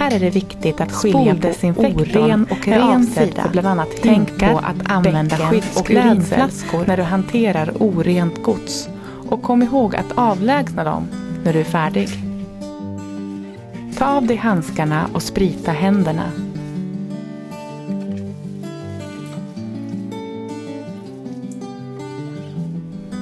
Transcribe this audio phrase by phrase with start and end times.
[0.00, 1.36] Här är det viktigt att skilja
[1.74, 3.42] på oren och ren sida.
[3.42, 8.88] För bland annat Tänk på att använda skydd och urinflaskor när du hanterar orent gods.
[9.28, 11.08] Och kom ihåg att avlägsna dem
[11.44, 12.08] när du är färdig.
[13.98, 16.30] Ta av dig handskarna och sprita händerna.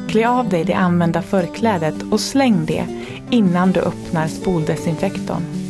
[0.08, 2.87] Klä av dig det använda förklädet och släng det
[3.30, 5.67] innan du öppnar spoldesinfektorn.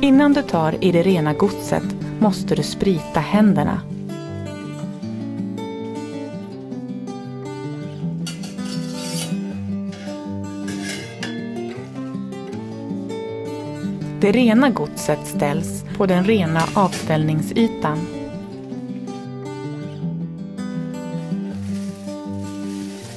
[0.00, 1.82] Innan du tar i det rena godset
[2.18, 3.80] måste du sprita händerna.
[14.20, 17.98] Det rena godset ställs på den rena avställningsytan.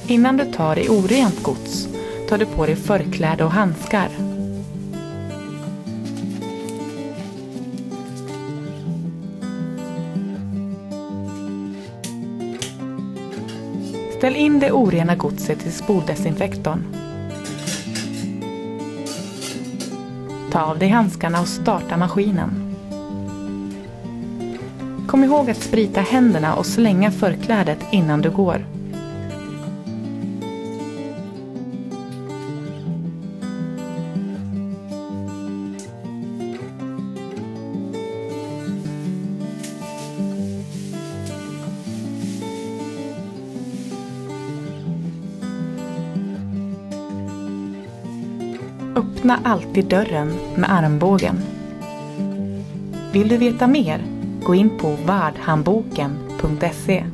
[0.06, 1.88] Innan du tar i orent gods
[2.28, 4.29] tar du på dig förkläde och handskar.
[14.20, 16.84] Ställ in det orena godset i spoldesinfektorn.
[20.52, 22.76] Ta av dig handskarna och starta maskinen.
[25.06, 28.66] Kom ihåg att sprita händerna och slänga förklädet innan du går.
[48.96, 51.36] Öppna alltid dörren med armbågen.
[53.12, 54.04] Vill du veta mer?
[54.42, 57.04] Gå in på vardhandboken.se